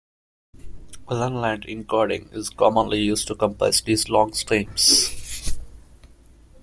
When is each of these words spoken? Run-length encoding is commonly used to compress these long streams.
Run-length 1.11 1.67
encoding 1.67 2.33
is 2.35 2.49
commonly 2.49 3.01
used 3.03 3.27
to 3.27 3.35
compress 3.35 3.81
these 3.81 4.09
long 4.09 4.33
streams. 4.33 5.55